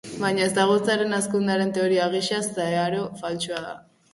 Baina 0.21 0.45
ezagutzaren 0.45 1.13
hazkundearen 1.17 1.75
teoria 1.77 2.09
gisa, 2.17 2.41
zeharo 2.57 3.07
faltsua 3.21 3.63
da. 3.71 3.79